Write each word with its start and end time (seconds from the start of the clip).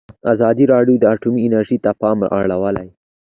ازادي 0.33 0.65
راډیو 0.73 0.95
د 0.99 1.03
اټومي 1.13 1.41
انرژي 1.47 1.77
ته 1.83 1.91
پام 2.01 2.17
اړولی. 2.39 2.87